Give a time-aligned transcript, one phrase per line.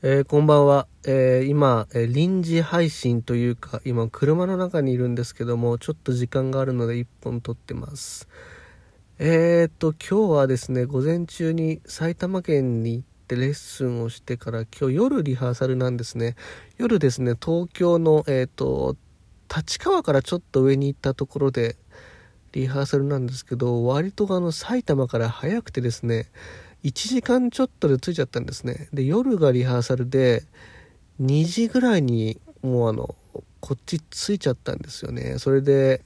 [0.00, 0.86] えー、こんばんは。
[1.08, 8.28] えー、今、えー、臨時配信というか、今、車の中にいるんですけども、ちょっと時間があるので1本撮ってます。
[9.18, 16.36] えーと、今日はですね、午前中に埼玉県に行ってレッスンをしてから、今日夜リハーサルなんですね。
[16.76, 18.96] 夜ですね、東京の、えーと、
[19.52, 21.74] 立川からちょっと上に行ったところで、
[22.52, 26.30] リハーサルなんですけど、割とあの、埼玉から早くてですね、
[26.84, 28.88] 1時間ちょっとで着いちゃったんですね。
[28.92, 30.44] で、夜がリハーサルで、
[31.20, 33.14] 2時ぐらいにもうあの、
[33.60, 35.38] こっち着いちゃったんですよね。
[35.38, 36.02] それで、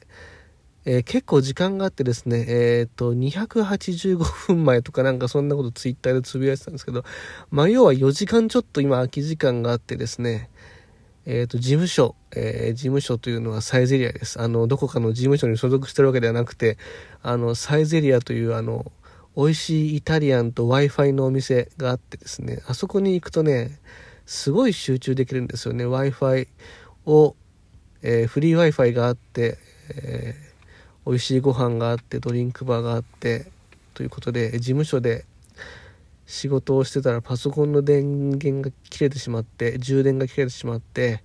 [0.85, 7.05] えー、結構時間があってですね、えっ、ー、と、285分前とかなんかそんなことツイッターでつぶやいてたんですけど、
[7.51, 10.51] まあ、要は4時間ちょっと今空き時間があってですね、
[11.25, 14.41] えっ、ー、と、事務所、えー、事務所というのはサイゼリアです。
[14.41, 16.79] あの、どこかの事務所に所属してるわけではなくて、
[17.23, 18.91] あの、サイゼリアというあの、
[19.37, 23.79] 美味しいイタリアンと Wi-Fi のお店があってですね、あそこに行くとね、
[24.27, 25.87] すごい集中できるんですよね。
[25.87, 26.49] Wi-Fi
[27.07, 27.35] を、
[28.03, 29.59] えー、フリー Wi-Fi があって、
[29.95, 33.51] えー、美味しいご飯があって、ドリンクバーがあって、
[33.95, 35.25] ということで、事務所で
[36.27, 41.23] 仕事をしてたらパソコンの電源が切れてしまって、充電が切れてしまって、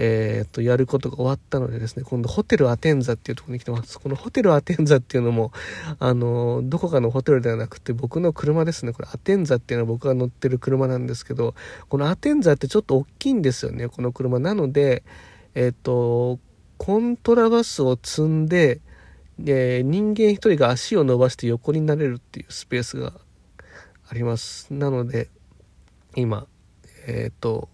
[0.00, 3.98] えー、と、やることが終わったのでですね、今度ホテルアテンザっていうところに来てます。
[3.98, 5.50] このホテルアテンザっていうのも、
[5.98, 8.92] あの、どこかのホテルではなくて僕の車ですね。
[8.92, 11.56] これアテンザっていうのは僕が乗ってる車なんですけど、
[11.88, 14.38] このアテンザってちょっと大きいんですよね、この車。
[14.38, 15.02] なので、
[15.56, 16.38] えっ、ー、と、
[16.76, 18.80] コントラバスを積んで、
[19.40, 23.14] えー、人間一人が足を伸ばして横になれるっていうスペースが
[24.08, 24.72] あります。
[24.72, 25.28] なので、
[26.14, 26.46] 今、
[27.08, 27.68] えっ、ー、と、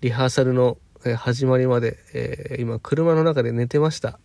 [0.00, 0.78] リハーサルの
[1.16, 4.18] 始まりまで、えー、今車の中で寝てました。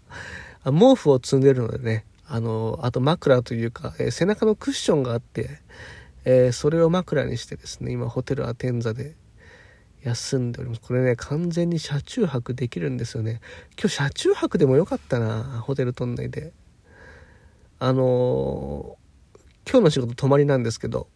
[0.65, 5.61] 毛布を積んでるのでね、あの、あと枕というか、えー、背中のクッションがあって、
[6.25, 9.15] えー、それを枕にしてですね、今ホテルアテンザで
[10.03, 10.81] 休んでおります。
[10.81, 13.41] これね、完全に車中泊できるんですよね。
[13.79, 16.53] 今日車中泊でもよかったな、ホテル都内で。
[17.77, 18.97] あの
[19.69, 21.07] 今日の仕事泊まりなんですけど、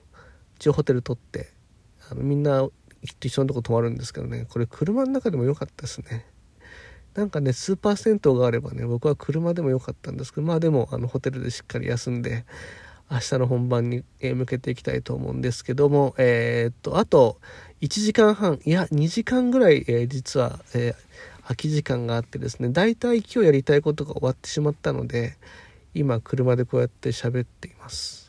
[0.57, 1.49] 一応ホテル取って、
[2.11, 2.67] あのみんな
[3.01, 4.45] 一緒のとこ泊まるんですけどね。
[4.49, 6.25] これ車の中でも良かったですね。
[7.15, 12.45] なんかねスーパー銭湯があればね僕は車でも良かったんですけどまあでもあのホテルでしっかり休んで
[13.11, 17.39] 明日の本番に向けていきたいと思うんですけどもえー、っとあと
[17.81, 25.35] 1時間半いや2時間ぐらい、えー、実は、えー、空き時間があってですね大体今日やりたいことが終わってしまったので
[25.95, 28.28] 今車でこうやって喋っています。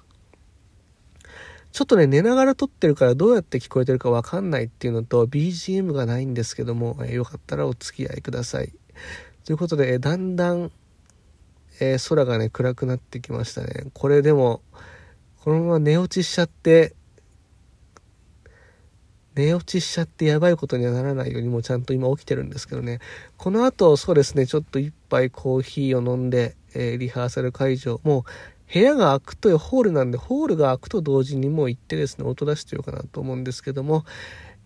[1.72, 8.72] ちょっとね、寝ながら撮ってるからどうやって聞こえてるかわかんないっていうのと、BGM がないんですけども、えー、よかったらお付き合いください。
[9.44, 10.72] ということで、えー、だんだん、
[11.80, 13.86] えー、空がね、暗くなってきましたね。
[13.94, 14.62] これでも、
[15.44, 16.94] このまま寝落ちしちゃって、
[19.36, 22.98] 寝落ちしちゃってやばいことにはならないようにもちゃんと今起きてるんですけどね。
[23.36, 28.24] この後、そうですね、ちょっと一杯コーヒーを飲んで、えー、リハーサル会場、もう
[28.72, 34.04] 部屋が開くとホールなんで、ホールが開くと同時にもう行ってですね、音出してようかなと思うんですけども、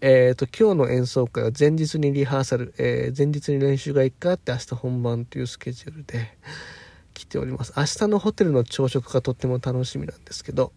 [0.00, 6.36] えっ、ー、と、今日の演奏会は前日にリハーサル、えー、前日に練習が1回あって明日本番というスケジュールで
[7.14, 7.72] 来ております。
[7.76, 10.72] 明日のホテルの朝食がとっても楽しみなんですけど、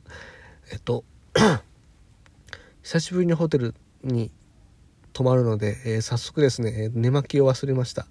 [0.71, 1.03] えっと、
[2.83, 4.31] 久しぶりにホテルに
[5.11, 8.07] 泊まるので、え、早速ですね、寝巻きを忘れました。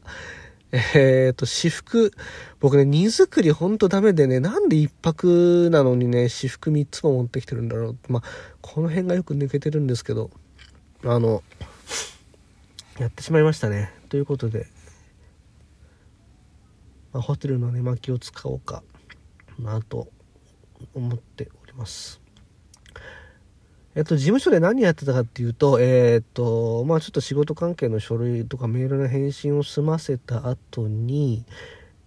[0.72, 2.12] えっ、ー、と、私服、
[2.60, 7.96] 僕ね、荷造りほんとダメでね、なんで一泊なのにね、私服3つも持ってきてるんだろう。
[8.08, 8.22] まあ、
[8.60, 10.30] この辺がよく抜けてるんですけど、
[11.04, 11.42] あの、
[12.98, 13.92] やってしまいましたね。
[14.08, 14.66] ということで、
[17.12, 18.82] まあ、ホテルの寝巻きを使おうか
[19.58, 20.08] なと
[20.94, 22.25] 思っております。
[23.96, 31.46] えっと、事務所で何やってたかっていうと、えー、っと、まあちょっと仕事関係の書類とかメールの返信を済ませた後に、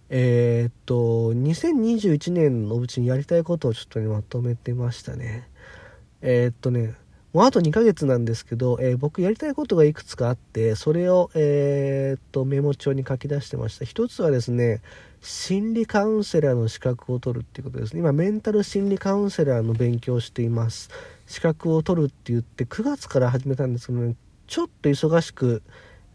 [0.08, 5.48] えー、っと、2021年のうちにやりたいことをちょっとね、まとめてましたね。
[6.22, 6.94] えー、っとね、
[7.32, 13.84] もうあと2ヶ月なんですけど、えー、僕やりたいことがいくつかあって、それを、えー、っと、メモ帳に書き出してました。
[13.84, 14.80] 一つはですね、
[15.20, 18.00] 心理カウンセラーの資格を取るっていうことですね。
[18.00, 20.90] 今、メンタル心理カウンセラーの勉強をしています。
[21.30, 24.16] 資格を取るって言って9月から始めたんですけどね
[24.48, 25.62] ちょっと忙しく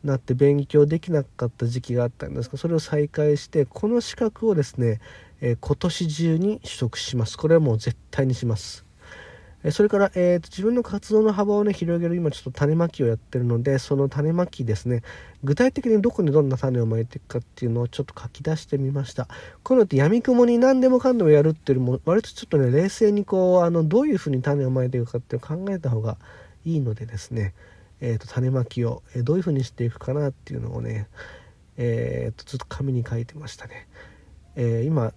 [0.04, 5.00] なって勉強できなかった時期があったんですがそれを再開してこの資格をですね、
[5.40, 8.85] えー、今年中に取得しますこれはもう絶対にします
[9.72, 15.02] それから、えーと、自分の活動の幅をね、広げる今ちょっと種まきをやってるので、その種まきですね、
[15.44, 19.28] 具体的にどこにどんな種をまいていくかっていうのをちょっと書き出してみました。
[19.64, 26.18] こういうのって闇雲に何でもかんでもやるっていうよりも、割とちょっとね、冷静にこう、あの、どういうふうに種をまいていくかっていうのを考えた方が
[26.64, 27.54] いいのでですね、
[28.02, 31.08] えーと、種まきを、えどういうふうにしていくかなっていうのをね、
[31.78, 33.88] えーと、ずっと紙に書いてましたね。
[34.56, 35.14] えー、今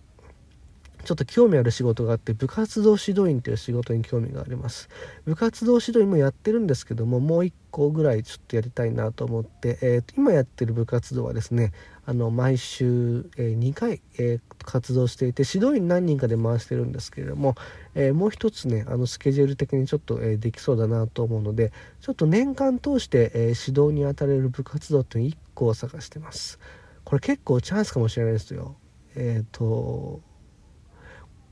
[1.09, 4.91] ちょっと興味ある仕事があって部活動指導員という仕事に興味があります。
[5.25, 11.73] 部活動指導員もやってるんですけどももう1個ぐらいちょっとやりたいなと思って、えー、と今やってる部活動はですね
[12.05, 17.55] あの毎週、えー、2回、えー、活動していて指導員何人かで回してるんですけれども、
[17.95, 21.73] えー、もう一つねあのスケジュール的にちょっと、えできそうだなと思うので
[22.03, 26.59] ちょっと年間通して、え指導に当たれる部活動っていうの1個を探してます。
[27.05, 28.77] これ結構チャンスかもしれないですよ。
[29.17, 30.21] えっ、と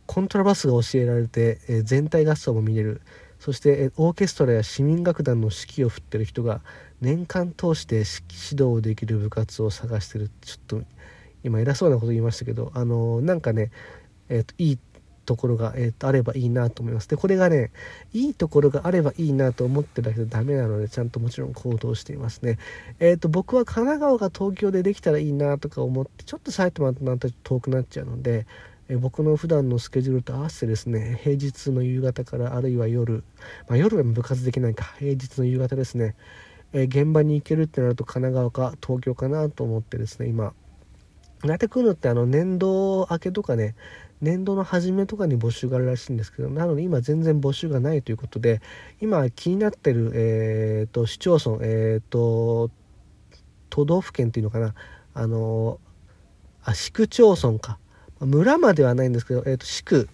[0.06, 3.02] コントラバスが教えられて、え全体合奏も見れる。
[3.38, 6.60] そして、えオーケストラや市民楽団の指揮を振ってる人が
[7.00, 8.06] 年間通して指
[8.52, 10.30] 指導できる部活を探してる。
[10.40, 10.82] ちょっと
[11.46, 13.70] 今偉そうなこと言いましたけどあのなんかね、
[14.28, 14.78] えーと、いい
[15.24, 17.08] ところが、えーと、あればいいなと思います。
[17.08, 17.70] でこれがね
[18.12, 22.58] いいところがあればいいなと思ってるだけでダメなのでちゃんともちろん行動していますね。
[23.00, 28.46] えっ、ー、と僕は神奈川が東京でできたらいいなとか思ってちょっと埼玉となったら遠くなっちゃうので
[28.88, 33.24] え僕の普段のスケジュールと合わせてですね平日の夕方からあるいは夜、
[33.68, 36.14] まあ、夜は部活できないか平日の夕方ですね、
[36.72, 40.52] え現場に行けるってなると神奈川か東京かなと思ってですね今
[41.44, 43.74] 大体来るのってあの年度明けとかね
[44.20, 48.62] 年度の初めとかに募集があるらしいんですけどなので今全然募集がないということで
[49.00, 52.70] 今気になってる、えーと、市町村、えーと、
[53.68, 54.74] 都道府県っていうのかな
[55.12, 55.80] あの
[56.64, 57.78] あ市区町村か。
[58.20, 60.08] 村まではないんですけど、えーと、市区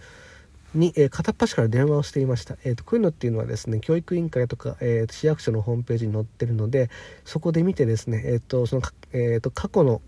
[0.74, 6.90] に、えー、片っ端から電話をしていました、えーと、こういうのっていうのはですね教育委員会とか、えーと、市役所のホームページに載ってるので
[7.24, 8.82] そこで見てですね、えーとその
[9.12, 10.00] えー、と過去の、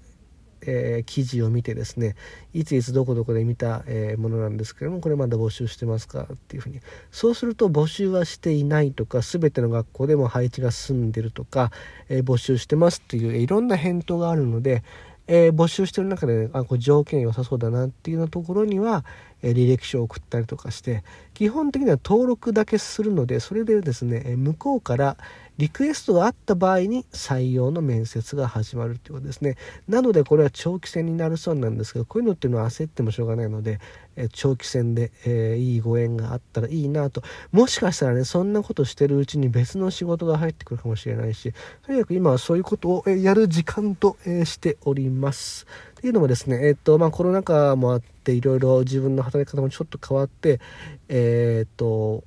[0.63, 2.17] えー、記事を見てですね
[2.55, 6.81] いついつどこどこで見た、えー、ものなんですけどもこれまだ募集してますかっていうふうに。
[7.11, 11.71] そうすると募集はしていないとか全ての学校でも配置が済んでるとか、
[12.09, 14.83] えー、募集してますっていういろんな返答があるので、
[15.27, 19.05] えー、募集してる中で、ね、あこれ条件良さそうだなっていうようなところには、
[19.43, 25.17] えー、履歴書を送ったりとかして基本的には登録だけするのでそれでですね、向こうから、
[25.57, 29.57] リクエストがあった場合に採用の面接が始まるということですね。
[29.89, 33.79] なのでこれは長期戦になるそうなんですけどこういうのっていうのは焦ってもしょうがないので、
[34.17, 37.23] え長期戦で、えー、いいご縁があったらいいなと
[37.53, 41.53] もしかしたらねそんなことしてるうちに別の仕事が入ってくるかもしれないし
[41.85, 45.67] とにかく今はそういうことをやる時間と、えしております。
[45.99, 50.61] っていうのもですね、えっとまあ、コロナ禍もあっていろいろ自分の働き方もちょっと変わって
[51.09, 52.25] えー、っと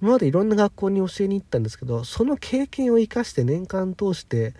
[0.00, 4.54] 今までいろんな学校に教えに行ったんですけどその経験を生かして年間通して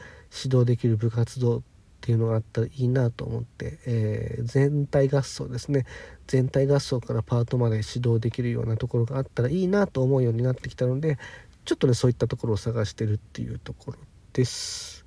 [0.45, 1.63] 指導できる部活動っ
[2.01, 5.85] ていうのがあったらいいなと思って、えー、全体合奏ですね。
[6.27, 11.19] 全体合奏からパートまで指導できるようなところがあったらいいなと思うようになってきたので
[11.65, 13.99] ちょっとねそういったところを探してるっていうところ
[14.33, 15.05] です。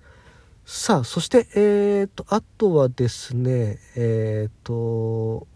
[0.66, 5.48] さあそしてえーとあとはですねえっ、ー、と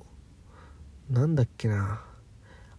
[1.10, 2.01] なんだっけな。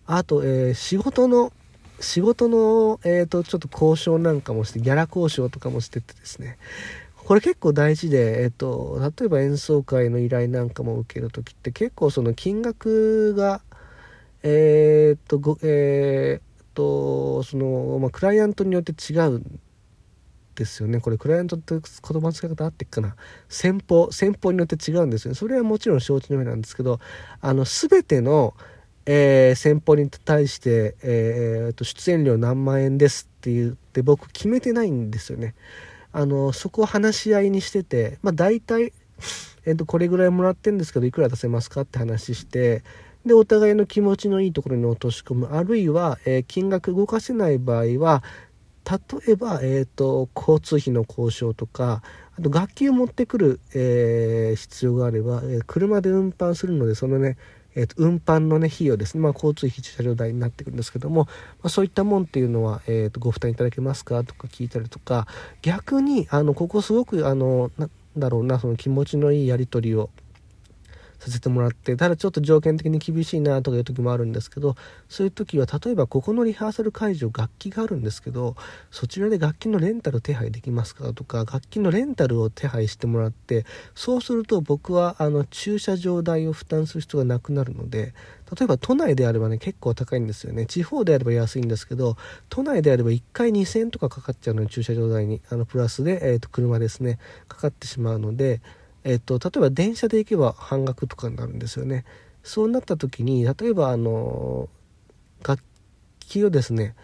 [0.06, 1.52] あと、えー、仕事の
[2.00, 6.58] 仕事の、えーと、ちょっと交渉なんかもしてギャラ交渉とかもしててですね。
[7.16, 13.62] これ結構大事で、えーと、例えば演奏会の依頼なんかも受ける時って結構その金額が
[14.42, 19.60] えっ、とごえっ、とその、まあ、クライアントによって違うん
[20.54, 21.00] ですよね。
[21.00, 23.16] これクライアントって言葉の使い方あってっかな。
[23.48, 25.34] 先方先方によって違うんですよね。
[25.34, 27.00] それはもちろん承知の上なんですけど
[27.40, 28.54] あの全ての
[29.06, 35.54] えー、先方に対して、えー、と出演料何万円ですって言って僕決めてないんですよね。
[36.12, 38.92] あのそこを話し合いにしてて、まあ、大体、
[39.64, 42.82] えー、とこれぐらいもらってるんですけどいくら出せますかって話して
[43.26, 48.22] でお互いの気持ちのいいところに落とし込むあるいは、えー、金額動かせない場合は
[48.88, 52.02] 例えば、えーと、交通費の交渉とか
[52.38, 57.36] あと楽器を持ってくる、えー、必要があれば、えー、車で運搬するのでそのね
[57.76, 61.30] えーと、運搬の、ね、費用ですね、まあ、交通費駐車場代になってくるんですけども、ま
[61.64, 65.28] あ、そういったもんっていうのは、えーと、ご負担いただけますかとか聞いたりとか
[65.62, 70.10] 逆にあのここすごくあのなんだろうなその気持ちのいいやり取りを
[71.18, 74.76] させてもらってただちょっと条件的に厳しいなとかいう時もあるんですけど
[75.08, 78.56] そういう時は例えばここのリハーサル会場楽器があるんですけど
[78.90, 88.14] そちらで楽器のレンタル手配できますかとか楽器のレンタルを手配してもらってそうすると僕はあの駐車場代を負担する人がなくなるので
[88.58, 90.66] 例えば都内であればね結構高いんですよね。
[90.66, 92.16] 地方であれば安いんですけど
[92.48, 95.40] 都内であれば1回2000円とかかかっちゃうのに駐車場代に。
[95.50, 97.18] あのプラスで、えー、と車ですね。
[97.48, 98.60] かかってしまうので
[99.06, 102.04] えっと、例えば電車で行けば半額とかになるんですよね。
[102.42, 104.68] そうなった時に例えばあの
[105.44, 105.62] 楽
[106.18, 106.96] 器をですね、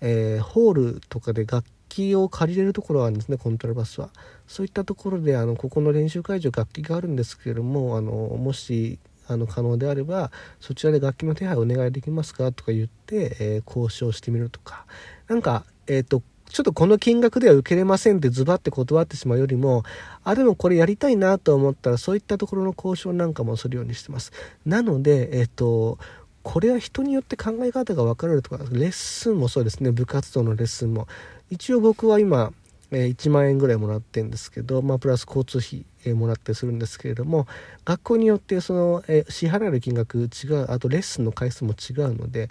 [0.00, 4.10] えー、ホールとかで楽器を借りれるところがあるんですねコントラバスは
[4.46, 10.30] そういったところであのここの練習会場楽器があるんですけれどもあのもしあの可能であれば
[10.60, 14.86] そちらで楽器の手配お願いできますかとか言って、えー、交渉してみるとか
[15.28, 16.22] なんかえっ、と
[16.54, 19.82] ちょっとこの金額では受けれませんってズバって断ってしまうよりも、
[20.22, 24.30] あ、でもこれやりたいなと思ったら、そういったところの交渉なんかもするようにしてます。
[24.64, 25.98] なので、えっ、と、
[26.44, 31.08] これは人によって考え方が分かれるとか、レッスンもそうですね、部活動のレッスンも。
[31.50, 32.52] 一応僕は今、
[32.92, 37.48] え1万円ぐらいもらってるんですけど、まあ、プラス交通費、えもらったりするんですけれども
[37.84, 42.48] 学校によってその、え支払える金額違うあとレッスンの回数も違うので、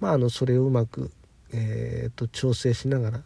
[0.00, 1.12] まあ、あのそれをうまく、
[1.52, 3.22] えーと、調整しながら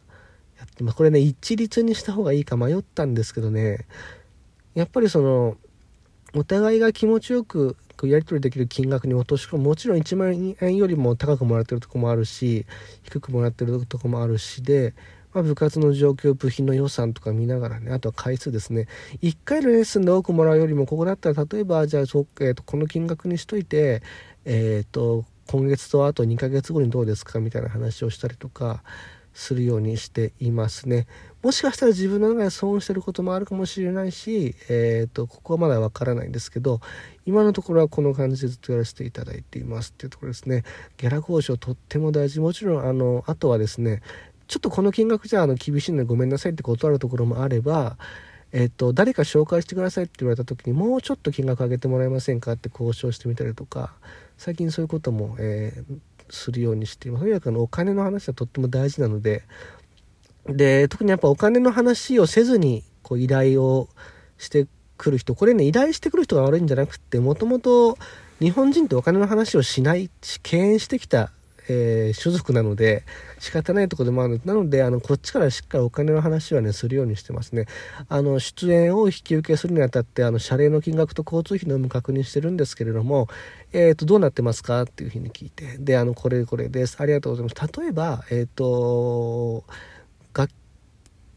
[0.59, 3.87] やってますこれね一律にした方がいいか迷ったんですけどね。
[4.75, 5.57] やっぱりその
[6.35, 9.65] お互いが気持ちよくやり取りできる金額に落とし込む。
[9.65, 12.67] もちろん1万円よりも高くもらってるとこもあるし
[13.03, 14.95] 低くもらってるとこもあるしで、
[15.33, 18.87] まあ、部活の状況部品の予算とか見ながらねあとは回数ですね。
[19.23, 24.03] 1回のレッスンで多くもらうよりもここだったら例えばじゃあ、えー、とこの金額にしといて
[24.45, 28.83] えっ、ー、と今月とあと2ヶ月後にどうですかみたいな話をしたりとか
[29.39, 31.07] するようにしていますね。
[31.43, 36.81] もしかしたら自分の中で損してることもあるかもしれないし、えっ、ー、と、ここはまだわからないんですけど、
[37.25, 40.65] 今のところはこの感じでずっとやらせていただいていますっていうところですね。
[40.97, 42.41] ギャラ交渉とっても大事。
[42.41, 44.03] もちろん、あの、あとはですね、
[44.49, 47.97] ちょっとこの金額じゃあの厳しいのでごめんなさいって断るところもあれば、
[48.51, 53.93] えっと、誰か紹介してくださいって言われた時にもうちょっと金額上げてもらえませんかって交渉してみたりとか
[54.39, 55.99] 最近そういうことも、えー、
[56.31, 57.23] するようにしています。
[57.23, 59.43] とにかくお金の話はとっても大事なので。
[60.47, 63.89] で特にやっぱお金の話をせずにこう依頼を
[64.39, 64.67] して
[64.97, 65.35] くる人。
[65.35, 67.99] これね依頼してくる人が悪いんじゃなくてもともと
[68.41, 70.11] 日本人ってお金の話をしない
[70.43, 71.33] 敬遠してきた
[71.69, 73.05] えー、所属なので
[73.39, 74.41] 仕方ないところでもある。
[74.45, 77.67] なのであのこっちからしっかりお金の話はねするようにしてますね。
[78.09, 83.29] あの出演を引き受けするにあたってあの謝礼の金額と交通費の有無確認してるんですけれども、
[83.73, 84.83] えーと、どうなってますか？
[84.83, 85.77] っていうふうに聞いて。
[85.79, 86.97] であのこれこれです。
[87.01, 87.81] ありがとうございます。
[87.81, 89.65] 例えばえっ、ー、と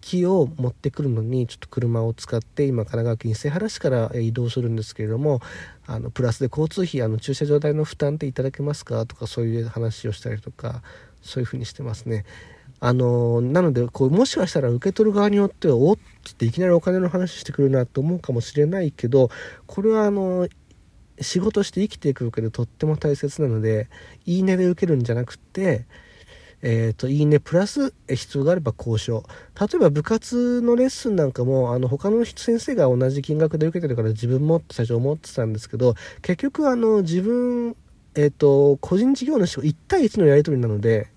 [0.02, 5.40] 器を持ってくるのにちょっと車を使って今神奈川県伊勢原市から移動するんですけれども
[5.88, 10.82] あのプラスで交通費あの駐車場代の負担っていただけますかとかそういう話をしたりとか
[11.22, 12.26] そういうふうにしてますね。
[12.84, 15.98] あのなのでこうもしかしたら受け取る側によってはおっ
[16.30, 19.30] っていきなりお金の話してくるなと思うかもしれないけど
[19.68, 20.48] これはあの
[21.20, 23.88] 仕事して生きていく上でとっても大切なので
[24.26, 25.86] いいねで受けるんじゃなくて
[26.62, 29.24] えっ、ー、と、いいね、プラス必要があれば交渉。
[29.60, 37.76] 例えば部活のレッスンなんかも、あの、他の先生が同じ金額で受けてるから自分もって最初思ってたんですけど、結局あの、自分、
[38.16, 41.08] えっ、ー、と、個人事業主1対1のやり取りなので、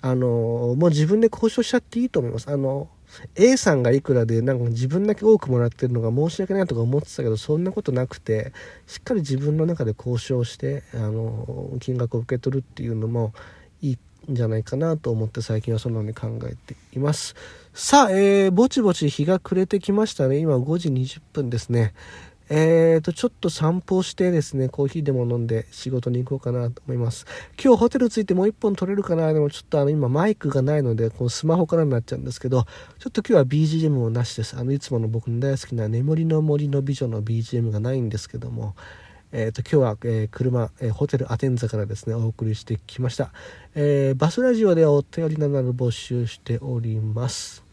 [0.00, 2.48] あの、もう自分で交渉しちゃっていいと思います。
[2.50, 2.88] あの、
[3.34, 8.52] A さんがいくらでなんか自分だけ多くもらってるのが申し訳ないとか思ってたけどそんなことなくて
[8.86, 13.34] しっかり自分の中で交渉してあの金額を受け取るっていうのも
[13.82, 13.98] いい
[14.28, 17.34] じゃないかなと思って最近はそのように考えています。
[17.74, 20.38] さあ、えー、ぼちぼち日が暮れてきましたね。
[20.38, 21.94] 今5時20分ですね。
[22.54, 27.24] えーと、ちょっと散歩してですね、コーヒーでも飲んで仕事に行こうかなと思います。
[27.62, 32.66] 今日ホテル着いてもう一本撮れるかなでもちょっとあの今マイクがないので、このスマホからになっちゃうんですけど、
[32.98, 34.54] ちょっと今日は BGM もなしです。
[34.58, 38.74] あの、いつもの僕の大好きな眠りの森の美女の BGM がないんですけども、
[39.32, 43.32] えーと、今日は、えー、車、えー、ホテルアテンザからですねお送りしてきました、
[43.74, 47.64] えー、バスラジオではお便りなど募集しております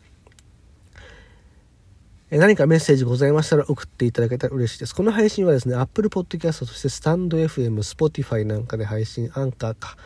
[2.32, 4.94] 何かメッセージございましたら送っていただけたら嬉しいです。
[4.94, 9.98] この配信はですね、Apple Podcast そしてスタンド FM、Spotify なんかで配信、アンカーか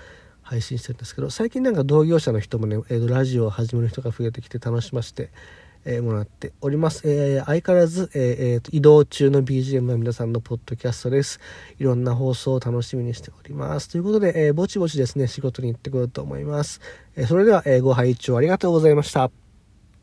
[0.42, 5.32] 配信してるんですけど、最近なんか同業者の人もね、えー、ラジオを始める人が増えてきて楽しませて、
[5.86, 7.02] え、もらっております。
[7.06, 11.40] えー、相変わらず、えーえ、移動中の BGM は皆さんのポッドキャストです。
[11.80, 13.90] いろんな放送を楽しみにしております。
[13.90, 16.82] ということで、えー、ぼちぼちですね、仕事に行ってこようと思います。
[17.16, 19.43] え、それでは、え、ご拝聴ありがとうございました。